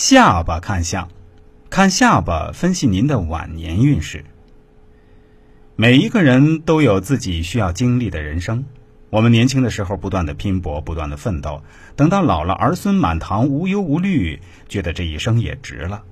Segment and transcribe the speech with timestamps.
[0.00, 1.10] 下巴看相，
[1.68, 4.24] 看下巴分析您的晚年运势。
[5.76, 8.64] 每一个人都有自己需要经历的人生。
[9.10, 11.62] 我们年轻的时候不断的拼搏，不断的奋斗，
[11.96, 14.40] 等到老了儿孙满堂，无忧无虑，
[14.70, 16.02] 觉得这一生也值了。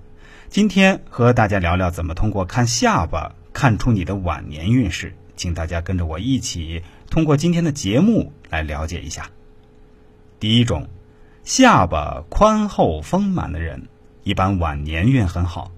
[0.50, 9.30] 今天和大家聊聊怎么通过看下巴看出你的晚年运势，请大家跟着我一起通过今天的节目来了解一下。
[10.38, 10.86] 第一种。
[11.48, 13.88] 下巴宽厚丰满的人，
[14.22, 15.72] 一般晚年运很好，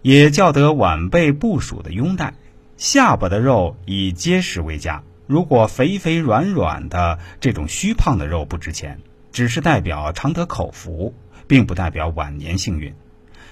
[0.00, 2.34] 也叫得晚辈部属的拥戴。
[2.76, 9.00] 下巴的肉以结实为佳，如果肥肥软软的这种虚胖的肉不值钱，
[9.32, 11.12] 只是代表常得口福，
[11.48, 12.94] 并不代表晚年幸运。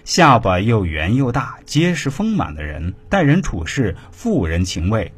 [0.04, 5.12] 下巴又圆又大、结实丰满的人，待人处事富人情味，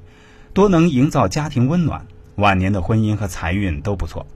[0.54, 4.26] 多能营造家庭温暖，晚年的婚姻和财运都不错。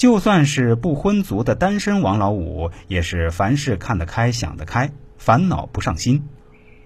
[0.00, 6.26] 就算是不婚族的单身王老五，也是凡事看得开、想得开，烦恼不上心，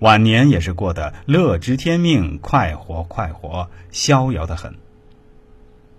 [0.01, 4.75] 晚年也是过得乐知天命，快活快活，逍遥的很。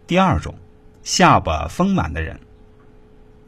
[0.05, 0.55] 第二种，
[1.03, 2.41] 下巴丰满的人，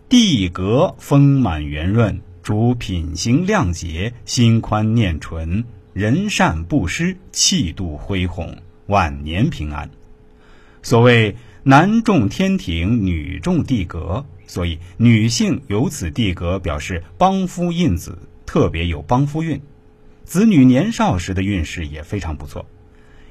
[0.08, 9.90] 地格丰满圆润，主品行亮洁，心宽念纯，人善不施，气度恢宏，晚年平安。
[10.88, 11.36] 所谓。
[11.64, 19.62] 男重天庭，女重地格，所以女性有此地格，表示帮夫印子，特别有帮夫运。
[20.24, 22.66] 子女年少时的运势也非常不错。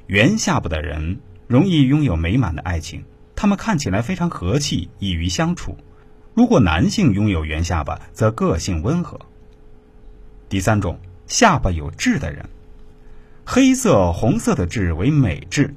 [0.06, 3.04] 圆下巴的人容易拥有美满的爱情，
[3.34, 5.78] 他们看起来非常和气，易于相处。
[6.34, 9.18] 如果男性拥有圆下巴，则个性温和。
[10.50, 12.50] 第三种，下巴有痣的人，
[13.46, 15.74] 黑色、红色的痣为美痣，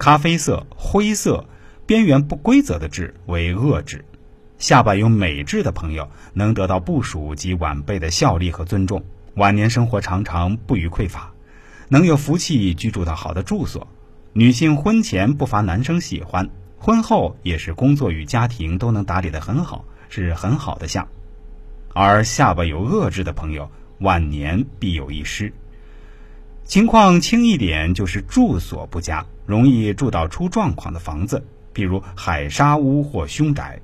[0.00, 1.44] 咖啡色、灰色。
[1.84, 4.04] 边缘不规则的痣为恶痣，
[4.58, 11.32] 下巴有美痣的朋友能得到部属及晚辈的效力和尊重，晚年生活常常不予匮乏，
[11.88, 13.88] 能有福气居住到好的住所。
[14.32, 21.08] 女性婚前不乏男生喜欢，婚后也是工作与家庭都能打理得很好，是很好的相。
[21.92, 23.68] 而下巴有恶痣的朋友，
[23.98, 25.52] 晚年必有一失。
[26.64, 31.44] 情况轻一点就是住所不佳，容易住到出状况的房子。
[31.72, 33.80] 比如海沙屋或凶宅，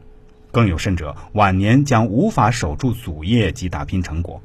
[0.51, 4.41] 更有甚者，晚年将无法守住祖业及打拼成果。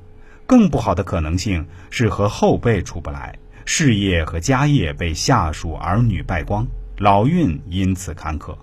[0.45, 8.55] 更不好的可能性是和后辈处不来，事业和家业被下属儿女败光，老运因此坎坷。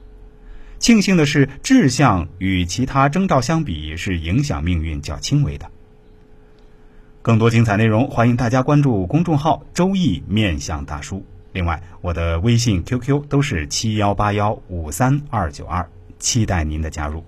[0.78, 5.68] 庆幸的是，志向与其他征兆相比，是影响命运较轻微的。
[7.28, 11.22] 更多精彩内容，欢迎大家关注公众号“周易面相大叔”。
[11.52, 15.86] 另外，我的微信、QQ 都是七幺八幺五三二九二，
[16.18, 17.22] 期待您的加入。